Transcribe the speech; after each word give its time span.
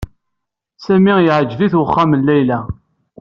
Sami 0.85 1.13
yeɛjeb-it 1.25 1.73
uxxam 1.81 2.11
n 2.15 2.21
Layla. 2.27 2.59